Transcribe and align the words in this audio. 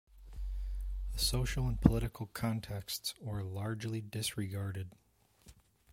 The 1.13 1.19
social 1.19 1.67
and 1.67 1.79
political 1.79 2.25
contexts 2.25 3.13
were 3.21 3.43
largely 3.43 4.01
disregarded. 4.01 4.93